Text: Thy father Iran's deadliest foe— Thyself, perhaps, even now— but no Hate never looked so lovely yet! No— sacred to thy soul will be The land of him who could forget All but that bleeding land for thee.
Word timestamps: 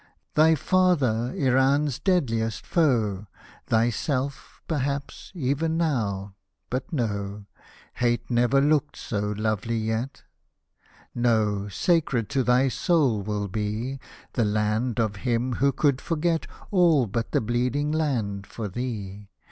Thy 0.33 0.55
father 0.55 1.31
Iran's 1.37 1.99
deadliest 1.99 2.65
foe— 2.65 3.27
Thyself, 3.67 4.63
perhaps, 4.67 5.31
even 5.35 5.77
now— 5.77 6.33
but 6.71 6.91
no 6.91 7.45
Hate 7.93 8.27
never 8.27 8.59
looked 8.61 8.97
so 8.97 9.29
lovely 9.37 9.77
yet! 9.77 10.23
No— 11.13 11.67
sacred 11.69 12.29
to 12.29 12.41
thy 12.41 12.67
soul 12.67 13.21
will 13.21 13.47
be 13.47 13.99
The 14.33 14.43
land 14.43 14.99
of 14.99 15.17
him 15.17 15.53
who 15.57 15.71
could 15.71 16.01
forget 16.01 16.47
All 16.71 17.05
but 17.05 17.31
that 17.31 17.41
bleeding 17.41 17.91
land 17.91 18.47
for 18.47 18.67
thee. 18.67 19.29